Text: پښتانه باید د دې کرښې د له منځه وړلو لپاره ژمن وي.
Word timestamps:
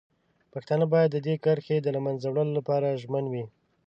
پښتانه 0.53 0.85
باید 0.93 1.09
د 1.13 1.17
دې 1.25 1.35
کرښې 1.43 1.77
د 1.81 1.87
له 1.95 1.99
منځه 2.05 2.27
وړلو 2.29 2.57
لپاره 2.59 2.97
ژمن 3.01 3.25
وي. 3.31 3.45